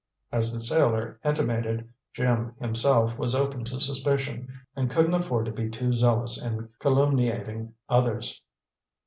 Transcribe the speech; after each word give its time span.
As 0.31 0.51
the 0.51 0.59
sailor 0.61 1.19
intimated, 1.23 1.87
Jim, 2.15 2.55
himself, 2.59 3.15
was 3.19 3.35
open 3.35 3.63
to 3.65 3.79
suspicion, 3.79 4.47
and 4.75 4.89
couldn't 4.89 5.13
afford 5.13 5.45
to 5.45 5.51
be 5.51 5.69
too 5.69 5.93
zealous 5.93 6.43
in 6.43 6.69
calumniating 6.79 7.75
others. 7.87 8.41